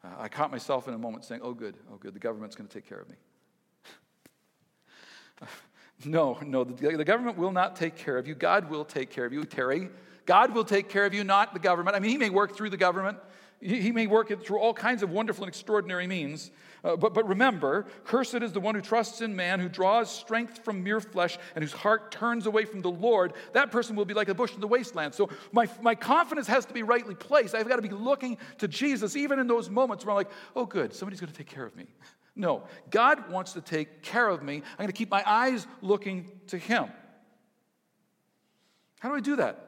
[0.03, 2.67] Uh, I caught myself in a moment saying, Oh, good, oh, good, the government's going
[2.67, 3.15] to take care of me.
[6.05, 8.35] no, no, the, the government will not take care of you.
[8.35, 9.89] God will take care of you, Terry.
[10.25, 11.95] God will take care of you, not the government.
[11.95, 13.17] I mean, He may work through the government,
[13.61, 16.49] He may work it through all kinds of wonderful and extraordinary means.
[16.83, 20.65] Uh, but, but remember, cursed is the one who trusts in man, who draws strength
[20.65, 23.33] from mere flesh, and whose heart turns away from the Lord.
[23.53, 25.13] That person will be like a bush in the wasteland.
[25.13, 27.53] So my, my confidence has to be rightly placed.
[27.53, 30.65] I've got to be looking to Jesus, even in those moments where I'm like, oh,
[30.65, 31.85] good, somebody's going to take care of me.
[32.35, 34.55] No, God wants to take care of me.
[34.55, 36.85] I'm going to keep my eyes looking to Him.
[39.01, 39.67] How do I do that?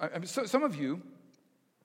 [0.00, 1.02] I, I mean, so, some of you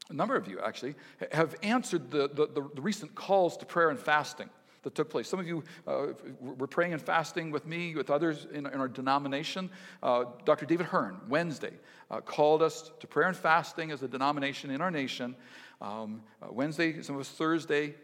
[0.09, 0.95] a number of you actually,
[1.31, 4.49] have answered the, the, the, recent calls to prayer and fasting
[4.83, 5.27] that took place.
[5.27, 6.07] Some of you uh,
[6.39, 9.69] were praying and fasting with me, with others in, in our denomination.
[10.03, 10.67] Uh, Dr.
[10.67, 11.73] David Hearn, Wednesday,
[12.11, 15.35] uh, called us to prayer and fasting as a denomination in our nation.
[15.81, 17.95] Um, uh, Wednesday, some of us Thursday.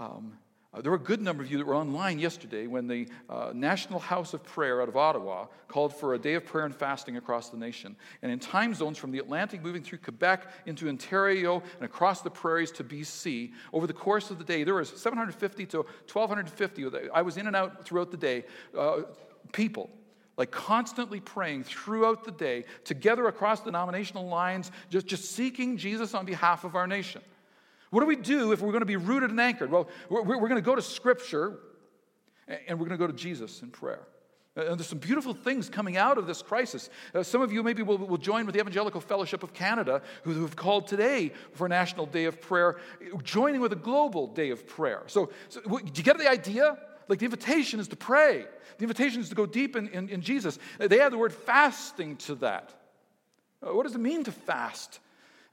[0.00, 0.38] Um,
[0.74, 3.52] uh, there were a good number of you that were online yesterday when the uh,
[3.54, 7.16] National House of Prayer out of Ottawa called for a day of prayer and fasting
[7.16, 7.94] across the nation.
[8.22, 12.30] And in time zones from the Atlantic moving through Quebec into Ontario and across the
[12.30, 15.76] prairies to BC, over the course of the day, there was 750 to
[16.12, 17.10] 1,250.
[17.14, 18.44] I was in and out throughout the day,
[18.76, 19.02] uh,
[19.52, 19.90] people
[20.36, 26.26] like constantly praying throughout the day, together across denominational lines, just, just seeking Jesus on
[26.26, 27.22] behalf of our nation.
[27.94, 29.70] What do we do if we're going to be rooted and anchored?
[29.70, 31.60] Well, we're, going to go to Scripture
[32.48, 34.00] and we're going to go to Jesus in prayer.
[34.56, 36.90] And there's some beautiful things coming out of this crisis.
[37.14, 40.42] Uh, some of you maybe will, will, join with the Evangelical Fellowship of Canada, who,
[40.42, 42.78] have called today for National Day of Prayer,
[43.22, 45.04] joining with a global day of prayer.
[45.06, 46.76] So, so do you get the idea?
[47.06, 48.44] Like the invitation is to pray,
[48.78, 50.58] the invitation is to go deep in, in, in Jesus.
[50.78, 52.74] They add the word fasting to that.
[53.62, 54.98] Uh, what does it mean to fast?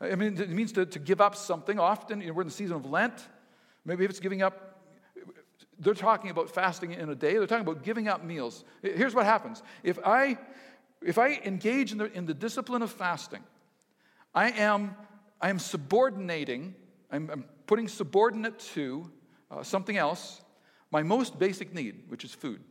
[0.01, 1.79] I mean, it means to, to give up something.
[1.79, 3.27] Often, you know, we're in the season of Lent.
[3.85, 4.79] Maybe if it's giving up,
[5.79, 7.33] they're talking about fasting in a day.
[7.33, 8.63] They're talking about giving up meals.
[8.81, 10.37] Here's what happens if I,
[11.03, 13.43] if I engage in the, in the discipline of fasting,
[14.33, 14.95] I am,
[15.39, 16.73] I am subordinating,
[17.11, 19.11] I'm, I'm putting subordinate to
[19.51, 20.41] uh, something else,
[20.89, 22.61] my most basic need, which is food.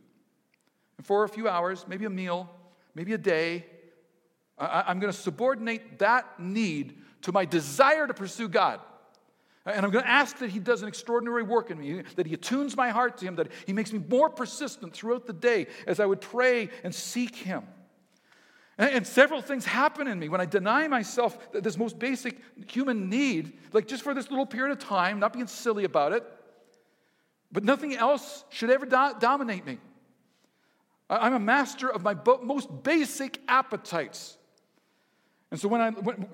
[0.97, 2.49] And for a few hours, maybe a meal,
[2.93, 3.65] maybe a day,
[4.57, 8.79] I, I'm going to subordinate that need to my desire to pursue God.
[9.65, 12.33] And I'm going to ask that He does an extraordinary work in me, that He
[12.33, 15.99] attunes my heart to Him, that He makes me more persistent throughout the day as
[15.99, 17.63] I would pray and seek Him.
[18.77, 23.53] And, several things happen in me when I deny myself this most basic human need,
[23.73, 26.23] like just for this little period of time, not being silly about it,
[27.51, 29.77] but nothing else should ever do- dominate me.
[31.07, 34.37] I'm a master of my most basic appetites.
[35.51, 36.27] And so when I, when,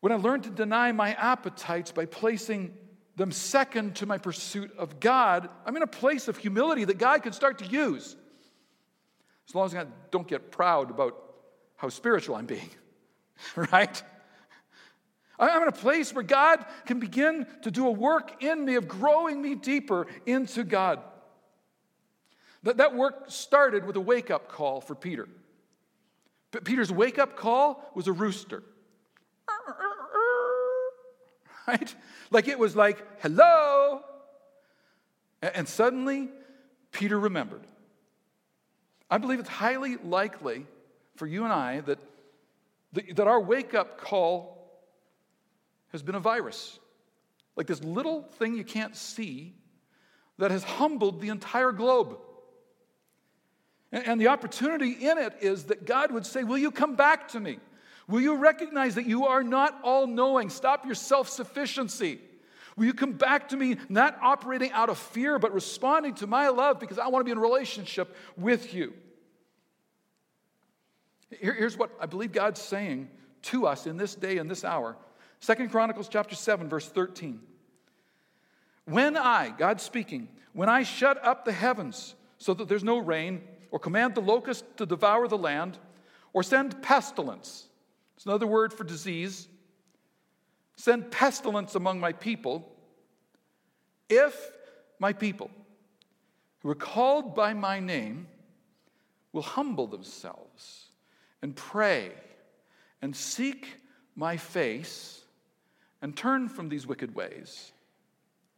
[0.00, 2.74] when I learn to deny my appetites by placing
[3.16, 7.22] them second to my pursuit of God, I'm in a place of humility that God
[7.22, 8.16] can start to use.
[9.48, 11.16] As long as I don't get proud about
[11.76, 12.70] how spiritual I'm being,
[13.56, 14.02] right?
[15.38, 18.86] I'm in a place where God can begin to do a work in me of
[18.86, 21.00] growing me deeper into God.
[22.62, 25.28] That, that work started with a wake up call for Peter.
[26.50, 28.62] But Peter's wake up call was a rooster.
[31.70, 31.94] Right?
[32.32, 34.02] Like it was like, hello.
[35.42, 36.28] And suddenly,
[36.92, 37.66] Peter remembered.
[39.10, 40.64] I believe it's highly likely
[41.16, 41.98] for you and I that,
[42.92, 44.60] that our wake up call
[45.90, 46.78] has been a virus.
[47.56, 49.54] Like this little thing you can't see
[50.38, 52.16] that has humbled the entire globe.
[53.90, 57.40] And the opportunity in it is that God would say, Will you come back to
[57.40, 57.58] me?
[58.10, 60.50] Will you recognize that you are not all knowing?
[60.50, 62.20] Stop your self sufficiency.
[62.76, 66.48] Will you come back to me, not operating out of fear, but responding to my
[66.48, 68.92] love because I want to be in relationship with you?
[71.30, 73.08] Here's what I believe God's saying
[73.42, 74.96] to us in this day and this hour.
[75.38, 77.40] Second Chronicles chapter 7, verse 13.
[78.86, 83.42] When I, God speaking, when I shut up the heavens so that there's no rain,
[83.70, 85.78] or command the locust to devour the land,
[86.32, 87.68] or send pestilence.
[88.20, 89.48] It's another word for disease.
[90.76, 92.70] Send pestilence among my people.
[94.10, 94.50] If
[94.98, 95.50] my people,
[96.58, 98.28] who are called by my name,
[99.32, 100.88] will humble themselves
[101.40, 102.12] and pray
[103.00, 103.66] and seek
[104.14, 105.24] my face
[106.02, 107.72] and turn from these wicked ways,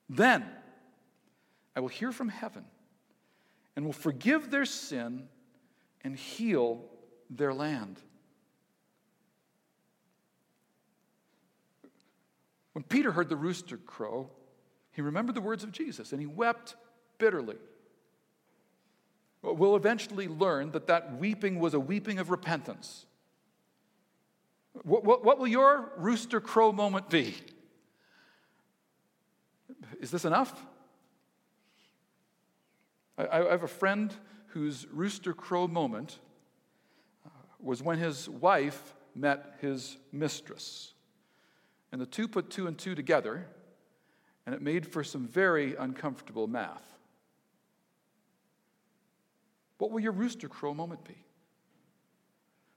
[0.09, 0.45] then
[1.77, 2.65] I will hear from heaven
[3.77, 5.29] and will forgive their sin
[6.03, 6.83] and heal
[7.31, 8.01] their land.
[12.83, 14.29] When Peter heard the rooster crow,
[14.91, 16.75] he remembered the words of Jesus and he wept
[17.17, 17.55] bitterly.
[19.41, 23.07] We'll eventually learn that that weeping was a weeping of repentance.
[24.83, 27.37] What, what, what will your rooster crow moment be?
[30.01, 30.53] Is this enough?
[33.17, 34.13] I, I have a friend
[34.49, 36.19] whose rooster crow moment
[37.25, 37.29] uh,
[37.61, 40.92] was when his wife met his mistress.
[41.93, 43.47] And the two put two and two together,
[44.47, 46.83] and it made for some very uncomfortable math.
[49.79, 51.17] What will your rooster crow moment be?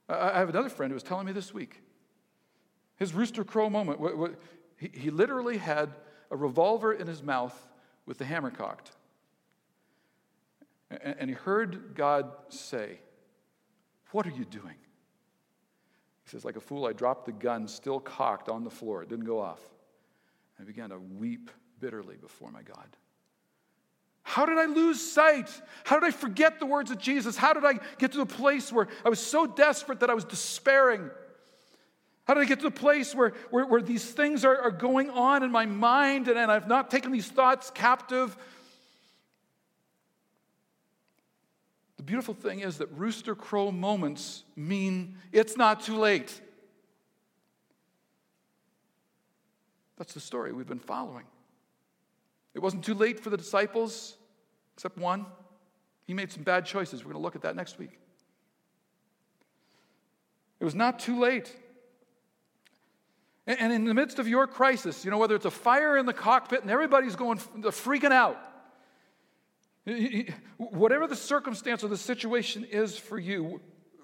[0.08, 1.80] I have another friend who was telling me this week.
[2.96, 4.00] His rooster crow moment,
[4.76, 5.90] he literally had
[6.30, 7.56] a revolver in his mouth
[8.04, 8.92] with the hammer cocked.
[10.90, 13.00] And he heard God say,
[14.12, 14.76] What are you doing?
[16.26, 19.02] He says, Like a fool, I dropped the gun still cocked on the floor.
[19.02, 19.60] It didn't go off.
[20.60, 22.88] I began to weep bitterly before my God.
[24.22, 25.48] How did I lose sight?
[25.84, 27.36] How did I forget the words of Jesus?
[27.36, 30.24] How did I get to the place where I was so desperate that I was
[30.24, 31.10] despairing?
[32.24, 35.10] How did I get to the place where, where, where these things are, are going
[35.10, 38.36] on in my mind and, and I've not taken these thoughts captive?
[42.06, 46.40] Beautiful thing is that rooster crow moments mean it's not too late.
[49.98, 51.24] That's the story we've been following.
[52.54, 54.16] It wasn't too late for the disciples,
[54.74, 55.26] except one.
[56.06, 57.04] He made some bad choices.
[57.04, 57.98] We're going to look at that next week.
[60.60, 61.54] It was not too late.
[63.46, 66.12] And in the midst of your crisis, you know, whether it's a fire in the
[66.12, 68.38] cockpit and everybody's going freaking out,
[70.56, 73.60] Whatever the circumstance or the situation is for you,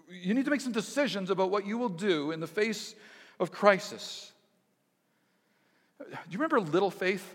[0.08, 2.94] you need to make some decisions about what you will do in the face
[3.40, 4.30] of crisis.
[5.98, 7.34] Do you remember little faith?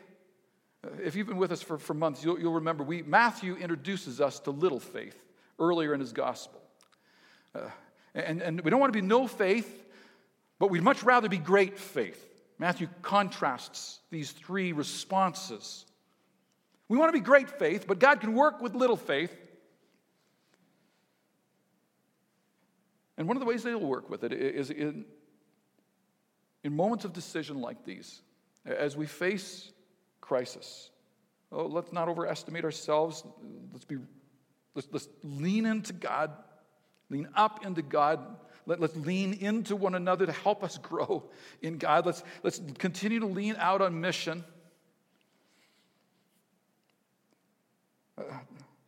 [1.03, 4.39] If you've been with us for, for months, you'll, you'll remember we, Matthew introduces us
[4.41, 5.17] to little faith
[5.59, 6.61] earlier in his gospel.
[7.53, 7.69] Uh,
[8.13, 9.85] and, and we don't want to be no faith,
[10.59, 12.23] but we'd much rather be great faith.
[12.59, 15.85] Matthew contrasts these three responses.
[16.89, 19.35] We want to be great faith, but God can work with little faith.
[23.17, 25.05] And one of the ways that He'll work with it is in,
[26.63, 28.21] in moments of decision like these,
[28.65, 29.71] as we face
[30.21, 30.91] crisis.
[31.51, 33.23] Oh, let's not overestimate ourselves.
[33.71, 33.97] Let's be
[34.75, 36.31] let's, let's lean into God,
[37.09, 38.19] lean up into God.
[38.65, 41.23] Let, let's lean into one another to help us grow
[41.61, 42.05] in God.
[42.05, 44.43] Let's, let's continue to lean out on mission.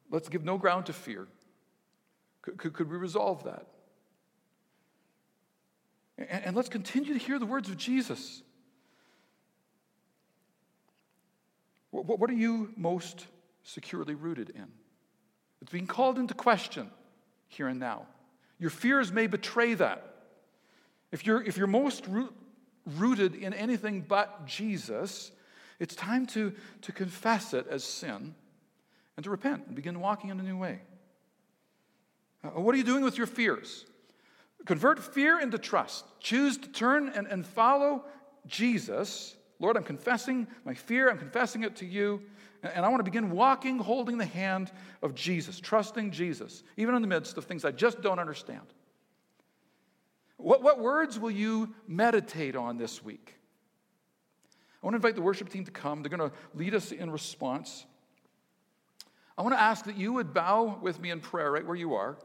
[0.10, 1.28] Let's give no ground to fear.
[2.42, 3.66] Could, could, could we resolve that?
[6.18, 8.42] And, and let's continue to hear the words of Jesus.
[11.92, 13.26] What, what are you most
[13.64, 14.68] securely rooted in?
[15.62, 16.90] It's being called into question
[17.48, 18.04] here and now.
[18.60, 20.06] Your fears may betray that.
[21.12, 22.34] If you're, if you're most root,
[22.86, 25.32] rooted in anything but Jesus,
[25.80, 28.36] it's time to, to confess it as sin
[29.20, 30.80] and to repent and begin walking in a new way.
[32.42, 33.86] Uh, what are you doing with your fears?
[34.66, 36.06] Convert fear into trust.
[36.22, 38.06] Choose to turn and, and follow
[38.48, 39.36] Jesus.
[39.60, 42.22] Lord, I'm confessing my fear, I'm confessing it to you,
[42.64, 44.72] and, and I want to begin walking, holding the hand
[45.04, 48.68] of Jesus, trusting Jesus, even in the midst of things I just don't understand.
[50.38, 53.36] What, what words will you meditate on this week?
[54.82, 56.04] I want to invite the worship team to come.
[56.04, 57.86] They're going to lead us in response.
[59.40, 61.96] I want to ask that you would bow with me in prayer right where you
[61.96, 62.18] are.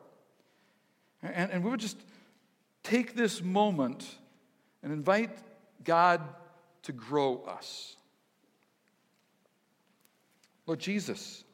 [1.22, 1.96] And, and we would just
[2.82, 4.04] take this moment
[4.82, 5.30] and invite
[5.84, 6.20] God
[6.82, 7.94] to grow us.
[10.66, 11.44] Lord Jesus,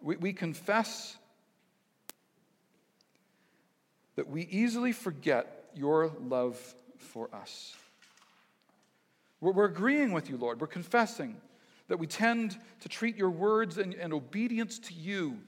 [0.00, 1.16] we, we confess
[4.14, 6.56] that we easily forget your love
[6.96, 7.74] for us.
[9.40, 10.60] We're, we're agreeing with you, Lord.
[10.60, 11.40] We're confessing
[11.88, 15.38] that we tend to treat your words and, and obedience to you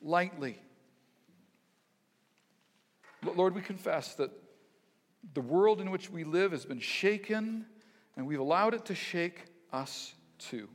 [0.00, 0.58] lightly.
[3.22, 4.30] Lord, we confess that
[5.34, 7.66] the world in which we live has been shaken,
[8.16, 10.68] and we've allowed it to shake us too.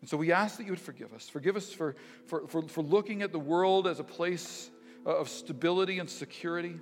[0.00, 1.28] And so we ask that you would forgive us.
[1.28, 4.70] Forgive us for, for, for, for looking at the world as a place
[5.06, 6.76] uh, of stability and security.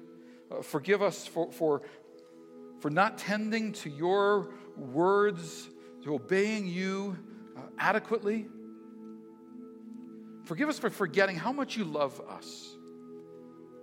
[0.51, 1.83] Uh, forgive us for, for,
[2.81, 5.69] for not tending to your words,
[6.07, 7.19] to obeying you
[7.57, 8.47] uh, adequately.
[10.45, 12.77] Forgive us for forgetting how much you love us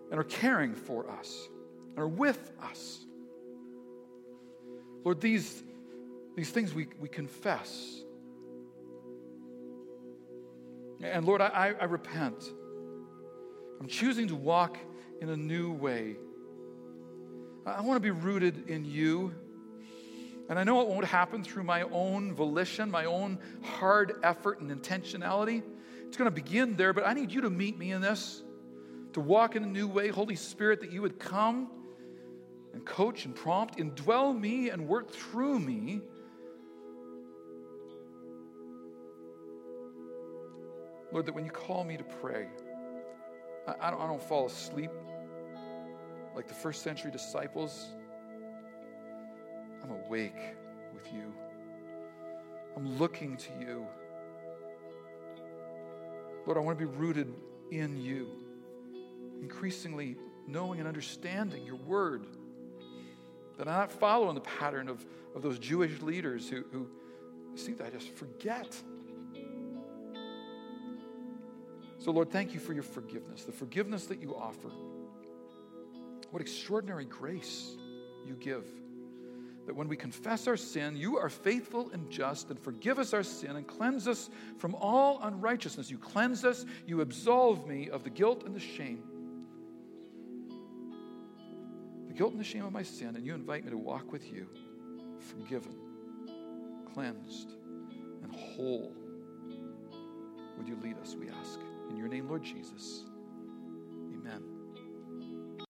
[0.09, 1.49] and are caring for us
[1.89, 3.05] and are with us.
[5.03, 5.61] Lord, these,
[6.37, 8.01] these things we, we confess.
[11.01, 12.41] And Lord, I, I repent
[13.81, 14.77] I'm choosing to walk
[15.19, 16.15] in a new way.
[17.65, 19.33] I want to be rooted in you.
[20.49, 24.69] And I know it won't happen through my own volition, my own hard effort and
[24.69, 25.63] intentionality.
[26.07, 28.43] It's going to begin there, but I need you to meet me in this,
[29.13, 30.09] to walk in a new way.
[30.09, 31.69] Holy Spirit, that you would come
[32.73, 36.01] and coach and prompt, indwell me and work through me.
[41.11, 42.47] Lord, that when you call me to pray,
[43.67, 44.91] I, don't, I don't fall asleep
[46.35, 47.87] like the first century disciples.
[49.83, 50.55] I'm awake
[50.93, 51.33] with you.
[52.75, 53.85] I'm looking to you.
[56.45, 57.33] Lord, I want to be rooted
[57.71, 58.27] in you,
[59.41, 60.17] increasingly
[60.47, 62.25] knowing and understanding your word.
[63.57, 65.05] That I'm not following the pattern of,
[65.35, 66.87] of those Jewish leaders who, who
[67.55, 68.81] seem to I just forget
[72.03, 74.69] So, Lord, thank you for your forgiveness, the forgiveness that you offer.
[76.31, 77.77] What extraordinary grace
[78.27, 78.65] you give.
[79.65, 83.23] That when we confess our sin, you are faithful and just and forgive us our
[83.23, 85.89] sin and cleanse us from all unrighteousness.
[85.89, 89.03] You cleanse us, you absolve me of the guilt and the shame.
[92.07, 94.31] The guilt and the shame of my sin, and you invite me to walk with
[94.31, 94.47] you,
[95.19, 95.75] forgiven,
[96.93, 97.53] cleansed,
[98.21, 98.93] and whole.
[100.57, 101.59] Would you lead us, we ask?
[101.89, 103.05] In your name, Lord Jesus.